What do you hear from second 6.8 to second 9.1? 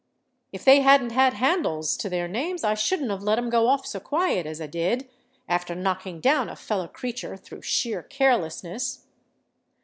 creatur' through sheer carelessness."